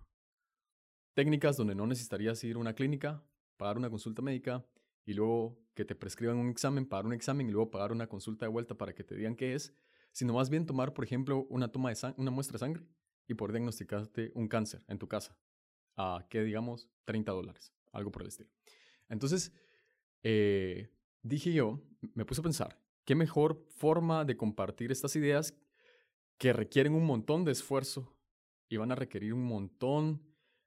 Técnicas 1.14 1.56
donde 1.56 1.74
no 1.74 1.86
necesitarías 1.86 2.42
ir 2.44 2.56
a 2.56 2.58
una 2.58 2.74
clínica, 2.74 3.22
pagar 3.56 3.76
una 3.76 3.90
consulta 3.90 4.22
médica 4.22 4.64
y 5.04 5.14
luego 5.14 5.58
que 5.74 5.84
te 5.84 5.94
prescriban 5.94 6.36
un 6.36 6.50
examen, 6.50 6.86
pagar 6.86 7.06
un 7.06 7.12
examen 7.12 7.48
y 7.48 7.52
luego 7.52 7.70
pagar 7.70 7.92
una 7.92 8.06
consulta 8.06 8.46
de 8.46 8.50
vuelta 8.50 8.76
para 8.76 8.94
que 8.94 9.04
te 9.04 9.14
digan 9.16 9.34
qué 9.34 9.54
es, 9.54 9.74
sino 10.12 10.32
más 10.34 10.50
bien 10.50 10.66
tomar, 10.66 10.92
por 10.94 11.04
ejemplo, 11.04 11.46
una, 11.50 11.70
toma 11.70 11.92
de 11.92 12.14
una 12.16 12.30
muestra 12.30 12.54
de 12.54 12.58
sangre 12.60 12.86
y 13.26 13.34
poder 13.34 13.52
diagnosticarte 13.52 14.32
un 14.34 14.48
cáncer 14.48 14.84
en 14.88 14.98
tu 14.98 15.08
casa 15.08 15.36
a, 15.96 16.26
que 16.28 16.42
digamos, 16.42 16.88
30 17.04 17.32
dólares, 17.32 17.72
algo 17.92 18.10
por 18.10 18.22
el 18.22 18.28
estilo. 18.28 18.50
Entonces, 19.08 19.52
eh, 20.22 20.88
dije 21.22 21.52
yo, 21.52 21.80
me 22.14 22.24
puse 22.24 22.40
a 22.40 22.44
pensar, 22.44 22.78
¿qué 23.04 23.14
mejor 23.14 23.64
forma 23.68 24.24
de 24.24 24.36
compartir 24.36 24.92
estas 24.92 25.16
ideas 25.16 25.54
que 26.38 26.52
requieren 26.52 26.94
un 26.94 27.04
montón 27.04 27.44
de 27.44 27.52
esfuerzo 27.52 28.16
y 28.68 28.76
van 28.76 28.92
a 28.92 28.94
requerir 28.94 29.34
un 29.34 29.44
montón 29.44 30.22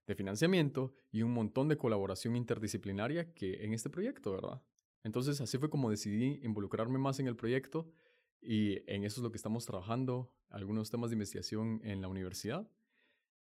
de 0.08 0.16
financiamiento 0.16 0.94
y 1.12 1.22
un 1.22 1.32
montón 1.32 1.68
de 1.70 1.78
colaboración 1.78 2.36
interdisciplinaria 2.36 3.34
que 3.34 3.64
en 3.64 3.74
este 3.74 3.90
proyecto, 3.90 4.34
¿verdad? 4.34 4.62
Entonces 5.04 5.40
así 5.42 5.58
fue 5.58 5.70
como 5.70 5.90
decidí 5.90 6.40
involucrarme 6.44 6.98
más 6.98 7.20
en 7.20 7.28
el 7.28 7.36
proyecto 7.36 7.92
y 8.42 8.90
en 8.92 9.04
eso 9.04 9.20
es 9.20 9.24
lo 9.24 9.32
que 9.32 9.38
estamos 9.38 9.66
trabajando, 9.66 10.34
algunos 10.50 10.90
temas 10.90 11.10
de 11.10 11.16
investigación 11.16 11.82
en 11.84 12.02
la 12.02 12.08
universidad 12.08 12.70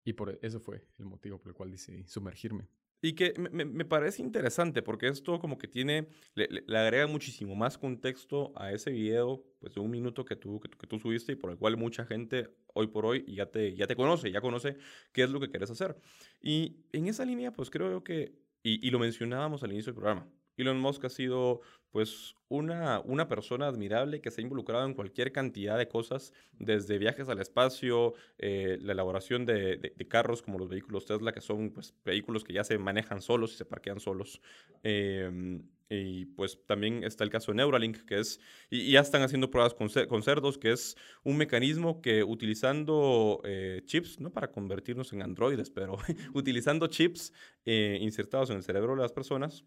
y 0.05 0.13
por 0.13 0.39
eso 0.43 0.61
fue 0.61 0.87
el 0.99 1.07
motivo 1.07 1.39
por 1.39 1.49
el 1.49 1.55
cual 1.55 1.71
decidí 1.71 2.05
sumergirme. 2.07 2.69
Y 3.05 3.13
que 3.13 3.35
me, 3.39 3.67
me, 3.67 3.85
parece 3.85 4.23
interesante 4.23 4.81
porque 4.81 5.09
esto 5.09 5.39
como 5.39 5.59
que 5.59 5.69
tiene, 5.69 6.09
le, 6.35 6.49
le, 6.67 6.79
agrega 6.79 7.07
muchísimo 7.07 7.55
más 7.55 7.77
contexto 7.77 8.55
a 8.57 8.73
ese 8.73 8.93
video, 8.93 9.45
pues 9.61 9.75
de 9.75 9.81
un 9.81 9.91
minuto 9.91 10.25
que 10.25 10.37
tú, 10.37 10.59
que, 10.59 10.71
que, 10.71 10.87
tú 10.87 10.99
subiste 10.99 11.33
y 11.33 11.35
por 11.35 11.51
el 11.51 11.59
cual 11.59 11.77
mucha 11.77 12.07
gente 12.07 12.49
hoy 12.73 12.87
por 12.87 13.05
hoy 13.05 13.23
ya 13.29 13.45
te, 13.45 13.75
ya 13.75 13.87
te 13.87 13.95
conoce, 13.95 14.33
ya 14.33 14.41
conoce 14.41 14.79
qué 15.13 15.25
es 15.25 15.29
lo 15.29 15.39
que 15.39 15.51
quieres 15.51 15.71
hacer. 15.71 15.99
Y 16.41 16.79
en 16.93 17.07
esa 17.07 17.27
línea, 17.27 17.53
pues 17.53 17.69
creo 17.69 18.03
que, 18.03 18.39
y, 18.63 18.87
y 18.87 18.91
lo 18.91 18.99
mencionábamos 18.99 19.63
al 19.63 19.73
inicio 19.73 19.93
del 19.93 20.01
programa, 20.01 20.27
Elon 20.57 20.79
Musk 20.79 21.05
ha 21.05 21.09
sido 21.09 21.61
pues 21.91 22.35
una, 22.49 23.01
una 23.01 23.29
persona 23.29 23.69
admirable 23.69 24.21
que 24.21 24.31
se 24.31 24.41
ha 24.41 24.43
involucrado 24.43 24.85
en 24.85 24.95
cualquier 24.95 25.31
cantidad 25.31 25.79
de 25.79 25.87
cosas, 25.87 26.33
desde 26.53 26.99
viajes 26.99 27.29
al 27.29 27.41
espacio, 27.41 28.15
eh, 28.39 28.79
la 28.81 28.93
elaboración 28.93 29.47
de, 29.47 29.77
de, 29.77 30.09
carros 30.09 30.43
como 30.43 30.59
los 30.59 30.69
vehículos 30.69 31.07
Tesla, 31.07 31.33
que 31.33 31.41
son 31.41 31.71
pues, 31.71 31.95
vehículos 32.05 32.43
que 32.43 32.53
ya 32.53 32.65
se 32.65 32.79
manejan 32.79 33.23
solos 33.23 33.53
y 33.53 33.57
se 33.57 33.65
parquean 33.65 34.01
solos. 34.01 34.41
Eh, 34.83 35.61
y 35.89 36.27
pues 36.27 36.59
también 36.67 37.05
está 37.05 37.25
el 37.25 37.31
caso 37.31 37.53
de 37.53 37.57
Neuralink, 37.57 38.05
que 38.05 38.19
es, 38.19 38.41
y, 38.71 38.91
ya 38.91 39.01
están 39.01 39.23
haciendo 39.23 39.51
pruebas 39.51 39.75
con, 39.75 39.89
con, 40.09 40.23
cerdos, 40.23 40.59
que 40.59 40.73
es 40.73 40.97
un 41.23 41.37
mecanismo 41.37 42.01
que 42.01 42.25
utilizando 42.25 43.41
eh, 43.45 43.83
chips, 43.85 44.21
no 44.21 44.33
para 44.33 44.51
convertirnos 44.51 45.13
en 45.13 45.23
androides, 45.23 45.71
pero 45.71 45.97
utilizando 46.35 46.87
chips 46.87 47.33
eh, 47.65 47.99
insertados 48.01 48.51
en 48.51 48.57
el 48.57 48.63
cerebro 48.63 48.95
de 48.95 49.03
las 49.03 49.13
personas, 49.13 49.65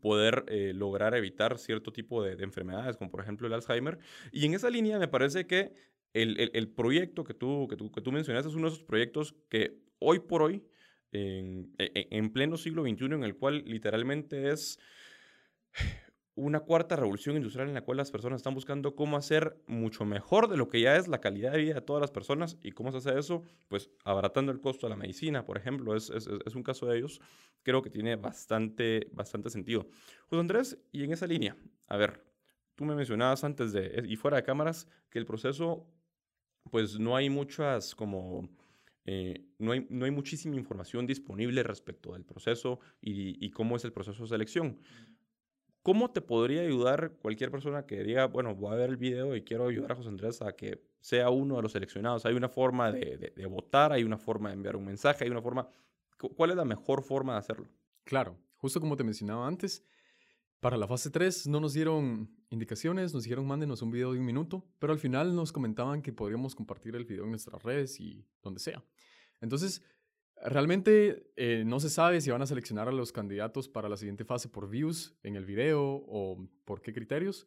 poder 0.00 0.44
eh, 0.48 0.72
lograr 0.74 1.14
evitar 1.14 1.58
cierto 1.58 1.92
tipo 1.92 2.22
de, 2.22 2.36
de, 2.36 2.44
enfermedades, 2.44 2.96
como 2.96 3.10
por 3.10 3.20
ejemplo 3.20 3.46
el 3.46 3.52
Alzheimer. 3.54 3.98
Y 4.32 4.46
en 4.46 4.54
esa 4.54 4.70
línea 4.70 4.98
me 4.98 5.08
parece 5.08 5.46
que 5.46 5.72
el, 6.12 6.50
el, 6.52 6.68
proyecto 6.68 7.24
que 7.24 7.34
tú, 7.34 7.66
que, 7.68 7.76
tú, 7.76 7.92
que 7.92 8.00
tú 8.00 8.12
mencionaste 8.12 8.48
es 8.48 8.54
uno 8.54 8.68
de 8.68 8.74
esos 8.74 8.84
proyectos 8.84 9.34
que 9.48 9.78
hoy 9.98 10.20
por 10.20 10.42
hoy, 10.42 10.64
en, 11.12 11.74
en, 11.78 11.90
en 12.10 12.32
pleno 12.32 12.56
siglo 12.56 12.82
XXI, 12.82 13.04
en 13.06 13.24
el 13.24 13.36
cual 13.36 13.62
literalmente 13.66 14.50
es 14.50 14.78
una 16.36 16.60
cuarta 16.60 16.96
revolución 16.96 17.36
industrial 17.36 17.68
en 17.68 17.74
la 17.74 17.80
cual 17.80 17.96
las 17.96 18.10
personas 18.10 18.36
están 18.36 18.54
buscando 18.54 18.94
cómo 18.94 19.16
hacer 19.16 19.56
mucho 19.66 20.04
mejor 20.04 20.48
de 20.48 20.58
lo 20.58 20.68
que 20.68 20.82
ya 20.82 20.96
es 20.96 21.08
la 21.08 21.20
calidad 21.20 21.52
de 21.52 21.58
vida 21.58 21.74
de 21.74 21.80
todas 21.80 22.02
las 22.02 22.10
personas 22.10 22.58
y 22.62 22.72
cómo 22.72 22.92
se 22.92 22.98
hace 22.98 23.18
eso, 23.18 23.42
pues 23.68 23.90
abaratando 24.04 24.52
el 24.52 24.60
costo 24.60 24.86
de 24.86 24.90
la 24.90 24.96
medicina, 24.96 25.46
por 25.46 25.56
ejemplo, 25.56 25.96
es, 25.96 26.10
un 26.54 26.62
caso 26.62 26.86
de 26.86 26.98
ellos, 26.98 27.22
creo 27.62 27.80
que 27.80 27.88
tiene 27.88 28.16
bastante, 28.16 29.08
bastante 29.12 29.48
sentido. 29.48 29.88
José 30.28 30.40
Andrés, 30.40 30.78
y 30.92 31.04
en 31.04 31.12
esa 31.12 31.26
línea, 31.26 31.56
a 31.88 31.96
ver, 31.96 32.22
tú 32.74 32.84
me 32.84 32.94
mencionabas 32.94 33.42
antes 33.42 33.72
de, 33.72 34.04
y 34.06 34.16
fuera 34.16 34.36
de 34.36 34.42
cámaras, 34.42 34.88
que 35.08 35.18
el 35.18 35.24
proceso, 35.24 35.86
pues 36.70 36.98
no 37.00 37.16
hay 37.16 37.30
muchas 37.30 37.94
como... 37.94 38.48
Eh, 39.08 39.46
no, 39.60 39.70
hay, 39.70 39.86
no 39.88 40.04
hay 40.04 40.10
muchísima 40.10 40.56
información 40.56 41.06
disponible 41.06 41.62
respecto 41.62 42.14
del 42.14 42.24
proceso 42.24 42.80
y 43.00 43.48
cómo 43.52 43.76
es 43.76 43.84
el 43.84 43.92
proceso 43.92 44.24
de 44.24 44.28
selección. 44.28 44.80
¿Cómo 45.86 46.10
te 46.10 46.20
podría 46.20 46.62
ayudar 46.62 47.12
cualquier 47.22 47.52
persona 47.52 47.86
que 47.86 48.02
diga, 48.02 48.26
bueno, 48.26 48.56
voy 48.56 48.72
a 48.72 48.74
ver 48.74 48.90
el 48.90 48.96
video 48.96 49.36
y 49.36 49.42
quiero 49.42 49.68
ayudar 49.68 49.92
a 49.92 49.94
José 49.94 50.08
Andrés 50.08 50.42
a 50.42 50.50
que 50.50 50.82
sea 51.00 51.30
uno 51.30 51.54
de 51.54 51.62
los 51.62 51.70
seleccionados? 51.70 52.26
Hay 52.26 52.34
una 52.34 52.48
forma 52.48 52.90
de, 52.90 53.16
de, 53.16 53.32
de, 53.36 53.46
votar, 53.46 53.92
hay 53.92 54.02
una 54.02 54.18
forma 54.18 54.48
de 54.48 54.56
enviar 54.56 54.74
un 54.74 54.84
mensaje, 54.84 55.22
hay 55.22 55.30
una 55.30 55.40
forma... 55.40 55.68
¿Cuál 56.18 56.50
es 56.50 56.56
la 56.56 56.64
mejor 56.64 57.04
forma 57.04 57.34
de 57.34 57.38
hacerlo? 57.38 57.68
Claro, 58.02 58.36
justo 58.56 58.80
como 58.80 58.96
te 58.96 59.04
mencionaba 59.04 59.46
antes, 59.46 59.84
para 60.58 60.76
la 60.76 60.88
fase 60.88 61.08
3 61.08 61.46
no 61.46 61.60
nos 61.60 61.72
dieron 61.72 62.34
indicaciones, 62.50 63.14
nos 63.14 63.22
dijeron 63.22 63.46
mándenos 63.46 63.80
un 63.80 63.92
video 63.92 64.12
de 64.12 64.18
un 64.18 64.26
minuto, 64.26 64.66
pero 64.80 64.92
al 64.92 64.98
final 64.98 65.36
nos 65.36 65.52
comentaban 65.52 66.02
que 66.02 66.12
podríamos 66.12 66.56
compartir 66.56 66.96
el 66.96 67.04
video 67.04 67.22
en 67.22 67.30
nuestras 67.30 67.62
redes 67.62 68.00
y 68.00 68.26
donde 68.42 68.58
sea. 68.58 68.82
Entonces, 69.40 69.84
Realmente 70.44 71.32
eh, 71.36 71.64
no 71.66 71.80
se 71.80 71.88
sabe 71.88 72.20
si 72.20 72.30
van 72.30 72.42
a 72.42 72.46
seleccionar 72.46 72.88
a 72.88 72.92
los 72.92 73.10
candidatos 73.10 73.68
para 73.68 73.88
la 73.88 73.96
siguiente 73.96 74.24
fase 74.24 74.48
por 74.48 74.68
views 74.68 75.16
en 75.22 75.34
el 75.34 75.46
video 75.46 75.82
o 76.06 76.46
por 76.64 76.82
qué 76.82 76.92
criterios, 76.92 77.46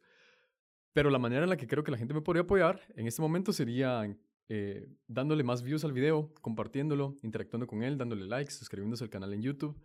pero 0.92 1.08
la 1.08 1.18
manera 1.18 1.44
en 1.44 1.50
la 1.50 1.56
que 1.56 1.68
creo 1.68 1.84
que 1.84 1.92
la 1.92 1.98
gente 1.98 2.14
me 2.14 2.20
podría 2.20 2.42
apoyar 2.42 2.80
en 2.96 3.06
este 3.06 3.22
momento 3.22 3.52
sería 3.52 4.12
eh, 4.48 4.88
dándole 5.06 5.44
más 5.44 5.62
views 5.62 5.84
al 5.84 5.92
video, 5.92 6.34
compartiéndolo, 6.40 7.16
interactuando 7.22 7.68
con 7.68 7.84
él, 7.84 7.96
dándole 7.96 8.26
likes, 8.26 8.52
suscribiéndose 8.52 9.04
al 9.04 9.10
canal 9.10 9.32
en 9.32 9.42
YouTube 9.42 9.80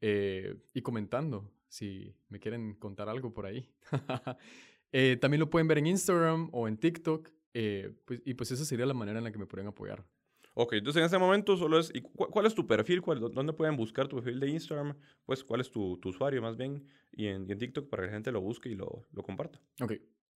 eh, 0.00 0.56
y 0.74 0.82
comentando 0.82 1.52
si 1.68 2.16
me 2.28 2.40
quieren 2.40 2.74
contar 2.74 3.08
algo 3.08 3.32
por 3.32 3.46
ahí. 3.46 3.70
También 5.20 5.38
lo 5.38 5.48
pueden 5.48 5.68
ver 5.68 5.78
en 5.78 5.86
Instagram 5.86 6.48
o 6.50 6.66
en 6.66 6.76
TikTok 6.76 7.30
pues, 8.04 8.22
y 8.24 8.34
pues 8.34 8.50
esa 8.50 8.64
sería 8.64 8.86
la 8.86 8.94
manera 8.94 9.18
en 9.18 9.24
la 9.24 9.30
que 9.30 9.38
me 9.38 9.46
podrían 9.46 9.68
apoyar. 9.68 10.04
Ok, 10.54 10.74
entonces 10.74 11.00
en 11.00 11.06
ese 11.06 11.18
momento 11.18 11.56
solo 11.56 11.78
es, 11.78 11.90
¿y 11.94 12.00
cu 12.00 12.12
¿cuál 12.12 12.46
es 12.46 12.54
tu 12.54 12.66
perfil? 12.66 13.00
¿Cuál, 13.02 13.20
¿Dónde 13.20 13.52
pueden 13.52 13.76
buscar 13.76 14.08
tu 14.08 14.16
perfil 14.16 14.40
de 14.40 14.48
Instagram? 14.50 14.96
Pues, 15.24 15.44
¿cuál 15.44 15.60
es 15.60 15.70
tu, 15.70 15.96
tu 15.98 16.08
usuario 16.08 16.42
más 16.42 16.56
bien? 16.56 16.84
Y 17.12 17.26
en, 17.26 17.48
y 17.48 17.52
en, 17.52 17.58
TikTok 17.58 17.88
para 17.88 18.02
que 18.02 18.08
la 18.08 18.12
gente 18.14 18.32
lo 18.32 18.40
busque 18.40 18.68
y 18.68 18.74
lo, 18.74 19.06
lo 19.12 19.22
comparta. 19.22 19.60
Ok. 19.80 19.92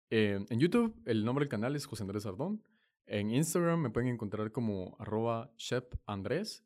Eh, 0.09 0.45
en 0.47 0.59
YouTube, 0.59 0.95
el 1.05 1.25
nombre 1.25 1.43
del 1.43 1.49
canal 1.49 1.75
es 1.75 1.85
José 1.85 2.03
Andrés 2.03 2.25
Ardón. 2.25 2.61
En 3.05 3.31
Instagram 3.31 3.81
me 3.81 3.89
pueden 3.89 4.09
encontrar 4.09 4.51
como 4.51 4.95
arroba 4.99 5.51
Andrés. 6.05 6.63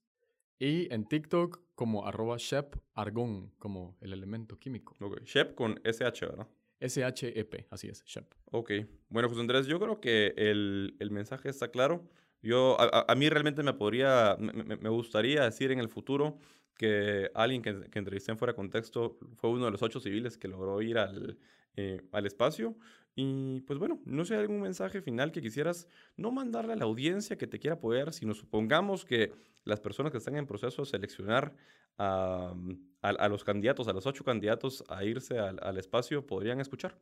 Y 0.60 0.92
en 0.94 1.08
TikTok 1.08 1.62
como 1.75 2.08
arroba 2.08 2.38
Shep 2.38 2.75
Argón, 2.94 3.54
como 3.60 3.96
el 4.01 4.12
elemento 4.12 4.58
químico. 4.58 4.96
Ok, 5.00 5.22
Shep 5.24 5.56
con 5.56 5.80
SH, 5.84 6.25
¿verdad? 6.25 6.48
S-H-E-P, 6.80 7.68
así 7.72 7.88
es, 7.88 8.04
Shep. 8.06 8.25
Ok. 8.51 8.72
Bueno, 9.10 9.30
José 9.30 9.42
Andrés, 9.42 9.68
yo 9.68 9.80
creo 9.80 10.00
que 10.00 10.34
el, 10.36 10.96
el 11.00 11.12
mensaje 11.12 11.50
está 11.50 11.70
claro. 11.70 12.08
Yo, 12.41 12.79
a, 12.79 13.06
a, 13.08 13.15
mí 13.15 13.29
realmente 13.29 13.63
me 13.63 13.74
podría, 13.74 14.38
me, 14.39 14.77
me, 14.77 14.89
gustaría 14.89 15.44
decir 15.44 15.72
en 15.72 15.79
el 15.79 15.89
futuro 15.89 16.38
que 16.77 17.32
alguien 17.34 17.62
que, 17.62 17.70
entrevisté 17.94 18.32
en 18.32 18.38
fuera 18.38 18.53
contexto 18.53 19.17
fue 19.36 19.50
uno 19.50 19.65
de 19.65 19.72
los 19.72 19.82
ocho 19.82 20.00
civiles 20.00 20.38
que 20.38 20.48
logró 20.48 20.82
ir 20.82 20.98
al, 21.00 21.38
eh, 21.75 22.01
al 22.12 22.25
espacio. 22.25 22.75
Y 23.15 23.62
pues 23.62 23.79
bueno, 23.79 24.00
no 24.06 24.25
sé, 24.25 24.36
algún 24.36 24.62
mensaje 24.62 25.01
final 25.01 25.32
que 25.32 25.41
quisieras 25.41 25.88
no 26.15 26.32
mandarle 26.32 26.74
a 26.74 26.75
la 26.75 26.86
audiencia 26.86 27.38
que 27.38 27.48
te 27.48 27.58
quiera 27.58 27.77
apoyar, 27.77 28.13
sino 28.13 28.36
supongamos 28.36 29.06
que 29.06 29.34
las 29.63 29.79
personas 29.79 30.12
que 30.12 30.20
están 30.20 30.36
en 30.36 30.46
proceso 30.46 30.84
de 30.84 30.88
seleccionar 30.88 31.56
a, 31.98 32.53
a, 33.01 33.10
a 33.10 33.29
los 33.29 33.44
candidatos, 33.44 33.88
a 33.88 33.94
los 33.94 34.06
ocho 34.06 34.24
candidatos 34.24 34.84
a 34.88 35.03
irse 35.03 35.39
al, 35.39 35.60
al 35.63 35.77
espacio, 35.77 36.27
podrían 36.27 36.60
escuchar. 36.60 37.00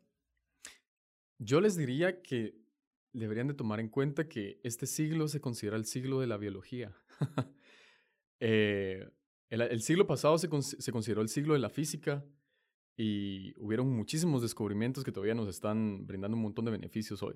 Yo 1.37 1.59
les 1.59 1.75
diría 1.75 2.21
que 2.21 2.55
deberían 3.15 3.47
de 3.47 3.53
tomar 3.53 3.79
en 3.79 3.89
cuenta 3.89 4.27
que 4.27 4.59
este 4.63 4.85
siglo 4.85 5.27
se 5.27 5.41
considera 5.41 5.77
el 5.77 5.85
siglo 5.85 6.19
de 6.19 6.27
la 6.27 6.37
biología. 6.37 6.95
eh, 8.39 9.09
el, 9.49 9.81
siglo 9.81 10.05
pasado 10.05 10.37
se, 10.37 10.49
se, 10.61 10.91
consideró 10.91 11.21
el 11.21 11.29
siglo 11.29 11.53
de 11.53 11.59
la 11.59 11.69
física 11.69 12.25
y 12.97 13.53
hubieron 13.57 13.89
muchísimos 13.89 14.41
descubrimientos 14.41 15.03
que 15.03 15.11
todavía 15.11 15.35
nos 15.35 15.47
están 15.47 16.05
brindando 16.05 16.35
un 16.35 16.43
montón 16.43 16.65
de 16.65 16.71
beneficios 16.71 17.23
hoy. 17.23 17.35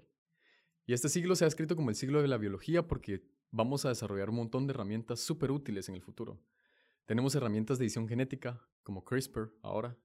Y 0.85 0.93
este 0.93 1.07
siglo 1.07 1.35
se 1.35 1.45
ha 1.45 1.47
escrito 1.47 1.75
como 1.75 1.89
el 1.89 1.95
siglo 1.95 2.21
de 2.21 2.27
la 2.27 2.37
biología 2.37 2.87
porque 2.87 3.23
vamos 3.51 3.85
a 3.85 3.89
desarrollar 3.89 4.29
un 4.29 4.37
montón 4.37 4.67
de 4.67 4.73
herramientas 4.73 5.19
súper 5.19 5.51
útiles 5.51 5.87
en 5.87 5.95
el 5.95 6.01
futuro. 6.01 6.41
Tenemos 7.05 7.35
herramientas 7.35 7.77
de 7.77 7.85
edición 7.85 8.07
genética 8.07 8.61
como 8.83 9.03
CRISPR 9.03 9.53
ahora, 9.61 9.97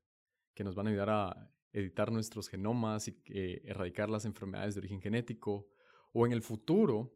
que 0.55 0.65
nos 0.65 0.75
van 0.75 0.87
a 0.87 0.91
ayudar 0.91 1.11
a 1.11 1.51
editar 1.75 2.11
nuestros 2.11 2.49
genomas 2.49 3.09
y 3.09 3.17
eh, 3.27 3.61
erradicar 3.65 4.09
las 4.09 4.25
enfermedades 4.25 4.75
de 4.75 4.81
origen 4.81 5.01
genético. 5.01 5.69
O 6.13 6.25
en 6.25 6.33
el 6.33 6.41
futuro 6.41 7.13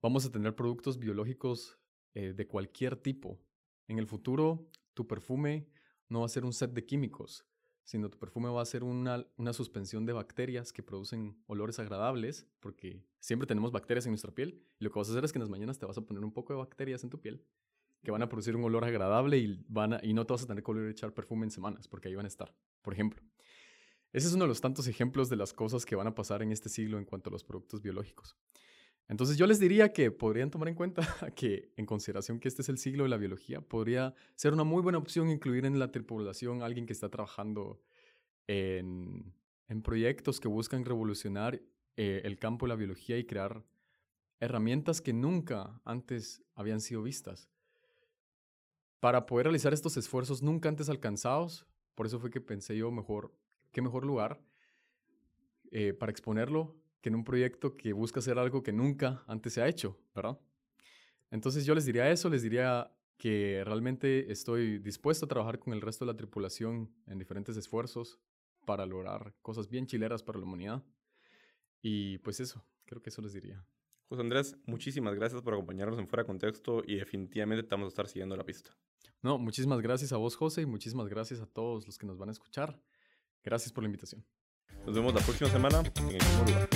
vamos 0.00 0.24
a 0.26 0.30
tener 0.30 0.54
productos 0.54 0.98
biológicos 0.98 1.78
eh, 2.14 2.32
de 2.32 2.46
cualquier 2.46 2.96
tipo. 2.96 3.40
En 3.88 3.98
el 3.98 4.06
futuro 4.06 4.70
tu 4.94 5.06
perfume 5.06 5.68
no 6.08 6.20
va 6.20 6.26
a 6.26 6.28
ser 6.28 6.44
un 6.44 6.52
set 6.52 6.72
de 6.72 6.84
químicos, 6.84 7.46
sino 7.84 8.10
tu 8.10 8.18
perfume 8.18 8.48
va 8.50 8.62
a 8.62 8.66
ser 8.66 8.84
una, 8.84 9.26
una 9.36 9.52
suspensión 9.52 10.06
de 10.06 10.12
bacterias 10.12 10.72
que 10.72 10.82
producen 10.82 11.42
olores 11.46 11.78
agradables, 11.78 12.46
porque 12.60 13.04
siempre 13.18 13.46
tenemos 13.46 13.72
bacterias 13.72 14.06
en 14.06 14.12
nuestra 14.12 14.32
piel, 14.32 14.62
y 14.78 14.84
lo 14.84 14.90
que 14.90 14.98
vas 14.98 15.08
a 15.08 15.12
hacer 15.12 15.24
es 15.24 15.32
que 15.32 15.38
en 15.38 15.42
las 15.42 15.50
mañanas 15.50 15.78
te 15.78 15.86
vas 15.86 15.96
a 15.98 16.02
poner 16.02 16.24
un 16.24 16.32
poco 16.32 16.52
de 16.52 16.58
bacterias 16.58 17.02
en 17.04 17.10
tu 17.10 17.20
piel, 17.20 17.44
que 18.02 18.10
van 18.10 18.22
a 18.22 18.28
producir 18.28 18.54
un 18.56 18.64
olor 18.64 18.84
agradable 18.84 19.38
y, 19.38 19.64
van 19.68 19.98
y 20.02 20.14
no 20.14 20.26
te 20.26 20.32
vas 20.32 20.42
a 20.42 20.46
tener 20.46 20.62
que 20.62 20.70
volver 20.70 20.88
a 20.88 20.90
echar 20.90 21.12
perfume 21.12 21.44
en 21.44 21.50
semanas, 21.50 21.88
porque 21.88 22.08
ahí 22.08 22.14
van 22.14 22.26
a 22.26 22.28
estar, 22.28 22.54
por 22.82 22.92
ejemplo. 22.92 23.22
Ese 24.12 24.28
es 24.28 24.34
uno 24.34 24.44
de 24.44 24.48
los 24.48 24.60
tantos 24.60 24.86
ejemplos 24.86 25.28
de 25.28 25.36
las 25.36 25.52
cosas 25.52 25.84
que 25.84 25.96
van 25.96 26.06
a 26.06 26.14
pasar 26.14 26.42
en 26.42 26.52
este 26.52 26.68
siglo 26.68 26.98
en 26.98 27.04
cuanto 27.04 27.30
a 27.30 27.32
los 27.32 27.44
productos 27.44 27.82
biológicos. 27.82 28.36
Entonces 29.08 29.36
yo 29.36 29.46
les 29.46 29.60
diría 29.60 29.92
que 29.92 30.10
podrían 30.10 30.50
tomar 30.50 30.68
en 30.68 30.74
cuenta 30.74 31.02
que 31.36 31.70
en 31.76 31.86
consideración 31.86 32.40
que 32.40 32.48
este 32.48 32.62
es 32.62 32.68
el 32.68 32.78
siglo 32.78 33.04
de 33.04 33.10
la 33.10 33.16
biología, 33.16 33.60
podría 33.60 34.14
ser 34.34 34.52
una 34.52 34.64
muy 34.64 34.82
buena 34.82 34.98
opción 34.98 35.30
incluir 35.30 35.64
en 35.64 35.78
la 35.78 35.92
tripulación 35.92 36.62
a 36.62 36.66
alguien 36.66 36.86
que 36.86 36.92
está 36.92 37.08
trabajando 37.08 37.80
en, 38.46 39.34
proyectos 39.82 40.40
que 40.40 40.48
buscan 40.48 40.84
revolucionar 40.84 41.60
eh, 41.96 42.22
el 42.24 42.38
campo 42.38 42.66
de 42.66 42.70
la 42.70 42.76
biología 42.76 43.18
y 43.18 43.24
crear 43.24 43.64
herramientas 44.40 45.00
que 45.00 45.12
nunca 45.12 45.80
antes 45.84 46.42
habían 46.54 46.80
sido 46.80 47.02
vistas. 47.02 47.48
Para 49.00 49.26
poder 49.26 49.46
realizar 49.46 49.72
estos 49.72 49.96
esfuerzos 49.96 50.42
nunca 50.42 50.68
antes 50.68 50.88
alcanzados, 50.88 51.66
por 51.94 52.06
eso 52.06 52.18
fue 52.18 52.30
que 52.30 52.40
pensé 52.40 52.76
yo 52.76 52.90
mejor, 52.90 53.32
qué 53.72 53.82
mejor 53.82 54.04
lugar 54.04 54.40
eh, 55.70 55.92
para 55.92 56.10
exponerlo 56.10 56.76
en 57.08 57.14
un 57.14 57.24
proyecto 57.24 57.76
que 57.76 57.92
busca 57.92 58.20
hacer 58.20 58.38
algo 58.38 58.62
que 58.62 58.72
nunca 58.72 59.22
antes 59.26 59.52
se 59.52 59.62
ha 59.62 59.68
hecho, 59.68 59.98
¿verdad? 60.14 60.38
Entonces 61.30 61.64
yo 61.64 61.74
les 61.74 61.84
diría 61.84 62.10
eso, 62.10 62.28
les 62.28 62.42
diría 62.42 62.92
que 63.16 63.62
realmente 63.64 64.30
estoy 64.30 64.78
dispuesto 64.78 65.24
a 65.24 65.28
trabajar 65.28 65.58
con 65.58 65.72
el 65.72 65.80
resto 65.80 66.04
de 66.04 66.12
la 66.12 66.16
tripulación 66.16 66.92
en 67.06 67.18
diferentes 67.18 67.56
esfuerzos 67.56 68.18
para 68.64 68.84
lograr 68.86 69.34
cosas 69.42 69.68
bien 69.68 69.86
chileras 69.86 70.22
para 70.22 70.38
la 70.38 70.44
humanidad. 70.44 70.84
Y 71.80 72.18
pues 72.18 72.40
eso, 72.40 72.64
creo 72.84 73.00
que 73.00 73.10
eso 73.10 73.22
les 73.22 73.32
diría. 73.32 73.64
José 74.08 74.22
Andrés, 74.22 74.56
muchísimas 74.66 75.14
gracias 75.14 75.42
por 75.42 75.54
acompañarnos 75.54 75.98
en 75.98 76.08
Fuera 76.08 76.24
Contexto 76.24 76.82
y 76.86 76.96
definitivamente 76.96 77.62
te 77.62 77.70
vamos 77.70 77.86
a 77.86 77.88
estar 77.88 78.08
siguiendo 78.08 78.36
la 78.36 78.44
pista. 78.44 78.70
No, 79.22 79.38
muchísimas 79.38 79.80
gracias 79.80 80.12
a 80.12 80.16
vos, 80.16 80.36
José, 80.36 80.62
y 80.62 80.66
muchísimas 80.66 81.08
gracias 81.08 81.40
a 81.40 81.46
todos 81.46 81.86
los 81.86 81.98
que 81.98 82.06
nos 82.06 82.18
van 82.18 82.28
a 82.28 82.32
escuchar. 82.32 82.80
Gracias 83.46 83.72
por 83.72 83.84
la 83.84 83.86
invitación. 83.86 84.24
Nos 84.84 84.92
vemos 84.92 85.14
la 85.14 85.20
próxima 85.20 85.48
semana 85.48 85.78
en 85.78 86.08
el 86.08 86.14
mismo 86.14 86.44
lugar. 86.44 86.68